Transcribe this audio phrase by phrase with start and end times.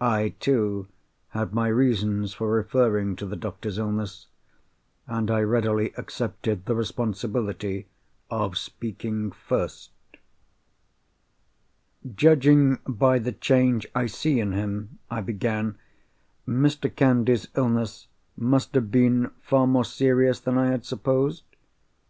[0.00, 0.88] I, too,
[1.36, 4.26] had my reasons for referring to the doctor's illness:
[5.06, 7.86] and I readily accepted the responsibility
[8.30, 9.90] of speaking first.
[12.16, 15.76] "Judging by the change I see in him," I began,
[16.48, 16.88] "Mr.
[16.96, 18.08] Candy's illness
[18.38, 21.44] must have been far more serious than I had supposed?"